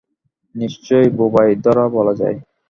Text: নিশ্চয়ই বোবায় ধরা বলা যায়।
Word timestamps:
নিশ্চয়ই 0.55 1.09
বোবায় 1.17 1.53
ধরা 1.63 1.85
বলা 1.95 2.13
যায়। 2.13 2.37